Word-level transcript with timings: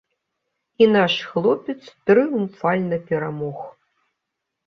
І 0.83 0.87
наш 0.95 1.13
хлопец 1.33 1.75
трыумфальна 2.09 2.97
перамог. 3.11 3.59